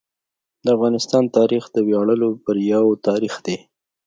[0.63, 3.57] د افغانستان تاریخ د ویاړلو بریاوو تاریخ دی.